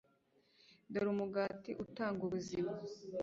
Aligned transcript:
dore 0.91 1.09
umugati 1.15 1.71
utanga 1.83 2.19
ubuzima 2.27 2.71